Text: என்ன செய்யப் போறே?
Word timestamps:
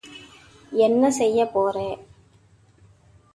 என்ன 0.71 1.11
செய்யப் 1.11 1.51
போறே? 1.53 1.87